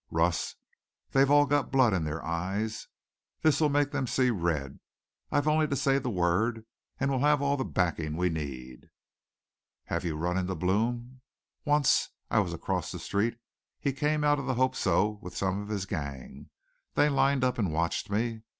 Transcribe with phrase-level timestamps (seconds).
[0.09, 0.55] "Russ,
[1.11, 2.87] they've all got blood in their eyes.
[3.43, 4.79] This'll make them see red.
[5.31, 6.65] I've only to say the word
[6.99, 8.89] and we'll have all the backing we need."
[9.83, 11.21] "Have you run into Blome?"
[11.65, 12.09] "Once.
[12.31, 13.37] I was across the street.
[13.79, 16.49] He came out of the Hope So with some of his gang.
[16.95, 18.41] They lined up and watched me.